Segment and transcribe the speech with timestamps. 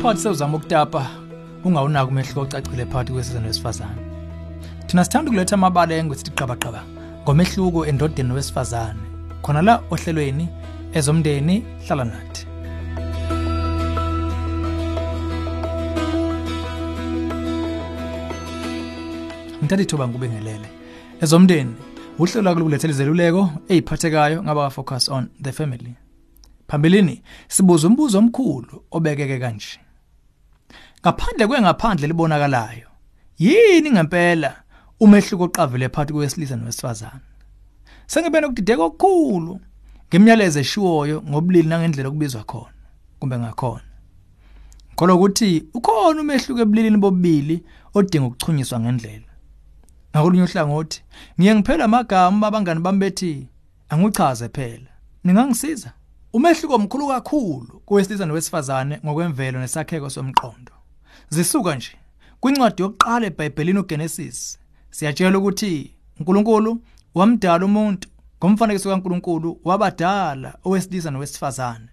[0.00, 1.06] umphakathi sewuzama ukutapa
[1.64, 4.02] ungawunaki umehluko ocacile phakathi kwesizwe nowesifazane
[4.86, 6.82] thina sithanda ukuletha amabala engwe sithi qabaqaba
[7.22, 9.00] ngomehluko endodeni nowesifazane
[9.42, 10.48] khona la ohlelweni
[10.92, 12.46] ezomndeni hlala nathi.
[19.62, 20.68] Ngithatha ithuba ngikubengelele
[21.22, 21.74] ezomndeni
[22.18, 25.94] uhlelo lakulethela izeluleko eziphathekayo ngaba focus on the family.
[26.68, 29.89] Phambilini sibuza umbuzo omkhulu obekeke kanje.
[31.02, 32.88] Ngaphandle kwengaphandle libonakalayo.
[33.38, 34.62] Yini ngempela
[35.00, 37.20] umehluko oqavile phakathi kwesilisa nowesifazane?
[38.06, 39.60] Sengibe nokudideka okukhulu
[40.08, 42.80] ngemiyalezo eshiwoyo ngobulili nangendlela okubizwa khona
[43.18, 43.90] kumbe ngakhona.
[44.92, 47.64] Ngikholwa ukuthi ukhona umehluko ebulilini bobili
[47.94, 49.32] odinga ukuchunyiswa ngendlela.
[50.10, 51.02] Ngakolunye uhlangothi
[51.38, 53.48] ngiye ngiphela amagama abangani bami bethi
[53.88, 54.90] angichaze phela
[55.24, 55.92] ningangisiza.
[56.32, 60.79] Umehluko omkhulu kakhulu kowesilisa nowesifazane ngokwemvelo nesakheko somqondo.
[61.30, 61.96] Zisuka nje.
[62.40, 64.58] Kwincwadi yokuqala eBhayibhelini uGenesis
[64.90, 66.82] siyatshela ukuthi uNkulunkulu
[67.14, 71.88] wamdala umuntu ngomfanekiso kaNkulunkulu wabadala owesilisa nowesifazane.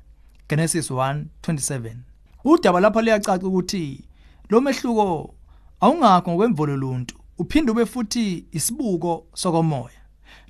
[0.49, 1.95] Genesis 1:27
[2.43, 4.05] udaba lapha liyacaca ukuthi
[4.49, 5.35] lo mehluko
[5.80, 10.02] awungakho ngokwemvolo luntu uphinde ube futhi isibuko sokomoya.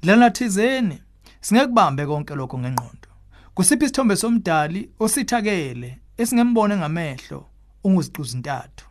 [0.04, 1.02] Lana thizeni
[1.42, 3.10] singekubambe konke lokho ngengqondo.
[3.54, 7.46] Kusiphi isithombe somdali osithakele esingembone ngamehlo?
[7.88, 8.86] Unguzicuza intathu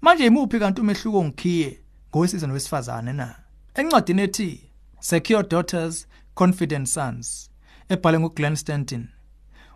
[0.00, 3.34] manje imuphi kanti umehluko ngikhiye ngowesizwe nowesifazane na?
[3.74, 4.70] Encwadini ethi
[5.00, 7.50] Secure Daughters Confident Sons
[7.88, 9.08] ebhalwe nguGlenn Stanton.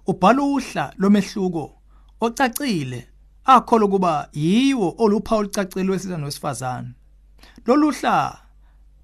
[0.06, 1.82] Ubhala uhla lomehluko
[2.20, 3.08] ocacile
[3.44, 6.88] akholwa kuba yiwo oluphawu olucacile wesizwe nowesifazane
[7.66, 8.38] loluhla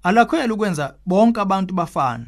[0.03, 2.25] alakhwela ukwenza bonke abantu bafane.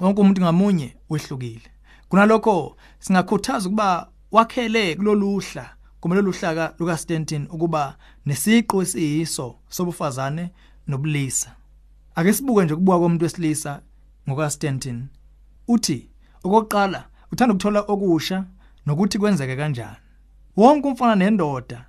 [0.00, 1.70] Wonke umuntu ngamunye wehlukile.
[2.08, 7.96] Kunalokho singakhuthaza ukuba wakhele kuloluhla kumele luhlaka luka Stanton ukuba
[8.26, 10.50] nesiqo esiyiso sobufazane
[10.86, 11.54] nobulisa.
[12.14, 13.82] Ake sibuke nje kubuka komuntu wesilisa
[14.28, 15.06] ngoka Stanton
[15.68, 16.10] uthi
[16.44, 18.44] okokuqala uthanda ukuthola okusha
[18.86, 19.96] nokuthi kwenzeke kanjani.
[20.56, 21.84] Wonke umfana nendoda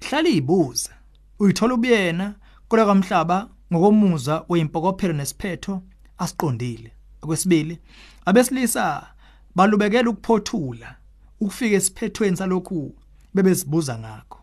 [0.00, 0.90] hlala izibuza
[1.38, 2.34] uyithola ubuyena
[2.68, 5.82] kule kamhlaba ngokomuzwa oyimpokophelo nesiphetho
[6.18, 6.92] asiqondile.
[7.22, 7.78] Okwesibili
[8.26, 9.06] abesilisa
[9.54, 10.96] balubekela ukuphothula
[11.40, 12.94] ukufika esiphethweni salokhu
[13.34, 14.38] bebezibuza ngakho.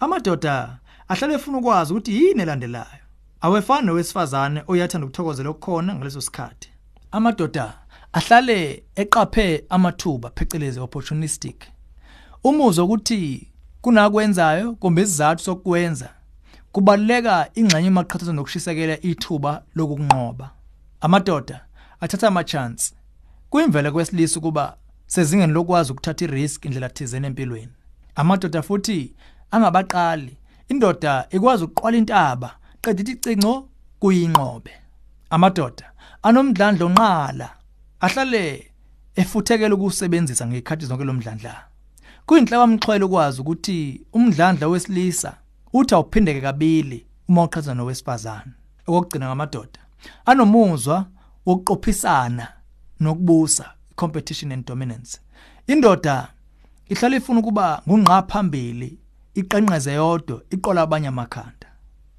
[0.00, 0.78] Amadoda
[1.08, 3.04] ahlale efuna ukwazi ukuthi yini elandelayo.
[3.40, 6.68] Awefani nowesifazane oyathanda ukuthokozela okukhona ngaleso sikhathi.
[7.10, 7.78] Amadoda
[8.12, 11.64] ahlale eqaphe amathuba phecelezi opportunistic.
[12.44, 13.48] Umuzwa ukuthi
[13.80, 16.08] kunakwenzayo kumbe isizathu sokwenza
[16.72, 20.50] kubaleka ingxenye emaqhathazo nokushisekela ithuba lokunqoba.
[21.00, 21.66] Amadoda
[22.00, 22.94] athatha ama chance
[23.50, 24.76] kuyimvela kwesilisa kuba
[25.06, 27.72] sezingeni lokwazi ukuthatha irisk indlela thizeni empilweni.
[28.14, 29.14] Amadoda futhi
[29.50, 30.36] angabaqali.
[30.68, 32.50] Indoda ikwazi ukuqwala intaba
[32.82, 33.68] qedita icingo
[34.00, 34.72] kuyinqobe.
[35.30, 35.92] Amadoda
[36.22, 37.48] anomdlandlo onqala
[38.00, 38.70] ahlale
[39.16, 41.54] efuthekela ukusebenzisa ngekhathi zonke lomdlandla
[42.26, 45.36] kuyinhlaba umxhwele ukwazi ukuthi umdlandla wesilisa
[45.72, 48.52] uthi awuphindeke kabili uma uqhatha nowesifazane.
[48.86, 49.80] Okugcina ngamadoda
[50.26, 51.06] anomuzwa
[51.46, 52.46] wokuqophisana
[53.00, 55.20] nokubusa competition and dominance.
[55.66, 56.28] Indoda
[56.88, 58.98] ihlala ifuna ukuba ngungqa phambili
[59.34, 61.68] iqenqeze yodwa iqola abanye amakhanda.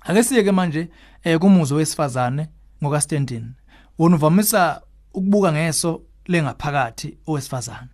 [0.02, 0.90] Ake siyeke manje
[1.24, 2.50] eh kumuzo wesifazane
[2.84, 3.54] ngoka Stanton
[4.00, 4.82] wona uvamisa
[5.14, 7.90] ukubuka ngeso lengaphakathi owesifazane.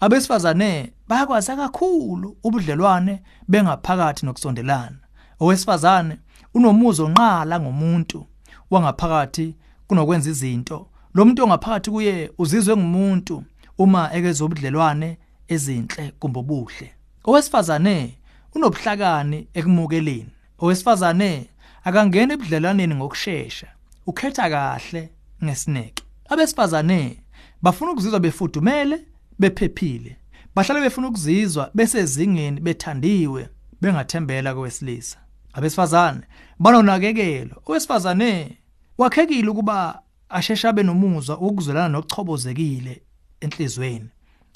[0.00, 4.98] Abesifazane bayakwazi kakhulu ubudlelwane bengaphakathi nokusondelana.
[5.40, 6.18] Owesifazane
[6.54, 8.26] unomuzo onqala ngomuntu
[8.70, 9.54] wangaphakathi
[9.86, 10.88] kunokwenza izinto.
[11.14, 13.44] Lo muntu ongaphakathi kuye uzizwe ngumuntu
[13.78, 16.90] uma ekezobudlelwane ezinhle kumbe obuhle.
[17.24, 18.18] Owesifazane
[18.54, 20.30] unobuhlakani ekumukeleni.
[20.58, 21.46] Owesifazane
[21.84, 23.66] akangena ebudlelaneni ngokusheshsha
[24.06, 25.10] ukhetha kahle
[25.44, 26.02] ngesineke.
[26.28, 27.20] Abesifazane
[27.62, 29.00] bafuna ukuzizwa befudumele
[29.38, 30.16] bephephile.
[30.54, 33.48] Bahlale befuna ukuzizwa besezingeni bethandiwe
[33.80, 35.18] bengathembela kowesilisa.
[35.52, 36.20] Abesifazane
[36.58, 37.62] banonakekelo.
[37.66, 38.58] Owesifazane
[38.98, 43.02] wakhekile ukuba ashesha abe nomuzwa ukuzwelana nokuchobozekile
[43.40, 44.08] enhlizweni.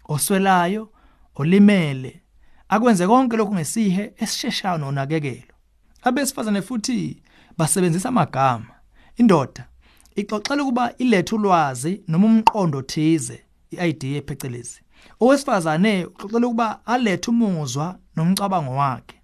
[0.09, 0.93] Oswelayo
[1.35, 2.23] olimele
[2.69, 5.55] akwenze konke lokhu ngesihe esisheshayo nonakekelo
[6.03, 7.23] abesifazane futhi
[7.59, 8.75] basebenzisa amagama.
[9.17, 9.69] Indoda
[10.17, 14.81] ixoxela ukuba ilethe ulwazi noma umqondo thize iidea phecelezi.
[15.21, 19.17] Owesifazane uxoxela ukuba alethe umuzwa nomcabango wakhe.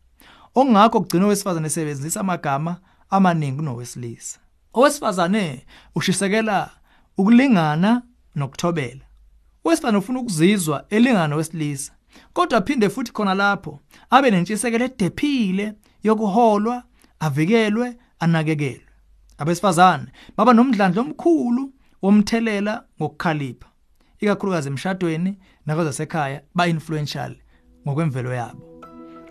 [0.54, 2.76] Okungakho kugcina owesifazane esebenzisa amagama
[3.10, 4.38] amaningi kunowesilisa.
[4.74, 6.70] Owesifazane ushisekela
[7.18, 8.02] ukulingana
[8.34, 9.04] nokuthobela.
[9.64, 11.92] Owesifazane ufuna ukuzizwa elingana nowesilisa
[12.32, 13.80] kodwa phinde futhi khona lapho
[14.10, 16.82] abe nentshisekelo edephile yokuholwa
[17.20, 18.88] avikelwe anakekelwe.
[19.38, 20.06] Abesifazane
[20.36, 21.72] baba nomdlandlo omkhulu
[22.02, 23.68] womthelela ngokukhalipha
[24.20, 27.36] ikakhulukazi emshadweni nakwezasekhaya ba-influential
[27.86, 28.62] ngokwemvelo yabo.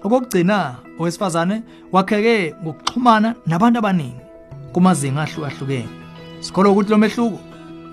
[0.04, 4.22] Okokugcina owesifazane wakheke ngokuxhumana nabantu abaningi
[4.74, 5.90] kumazinga ahlukahlukene.
[6.40, 7.40] Sikholwa ukuthi lo mehluko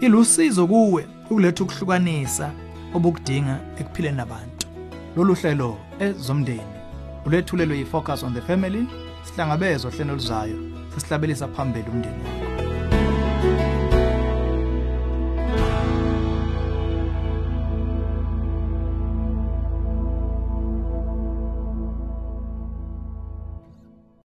[0.00, 1.19] ilusizo kuwe.
[1.31, 2.53] Ukuletha ukuhlukanisa
[2.94, 4.67] obukudinga ekuphileni nabantu.
[5.17, 6.75] Lolu hlelo ezomndeni
[7.27, 8.87] ulethulelwe yi-focus on the family
[9.25, 10.59] sihlangabezwa hlelo luzayo
[10.94, 12.39] sesihlabelisa phambili umndeni wakho